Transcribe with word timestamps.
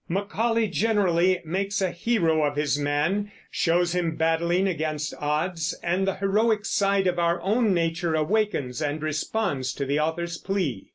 Macaulay 0.09 0.67
generally 0.67 1.43
makes 1.45 1.79
a 1.79 1.91
hero 1.91 2.43
of 2.43 2.55
his 2.55 2.75
man, 2.75 3.31
shows 3.51 3.93
him 3.93 4.15
battling 4.15 4.67
against 4.67 5.13
odds, 5.19 5.77
and 5.83 6.07
the 6.07 6.15
heroic 6.15 6.65
side 6.65 7.05
of 7.05 7.19
our 7.19 7.39
own 7.43 7.71
nature 7.71 8.15
awakens 8.15 8.81
and 8.81 9.03
responds 9.03 9.71
to 9.75 9.85
the 9.85 9.99
author's 9.99 10.39
plea. 10.39 10.87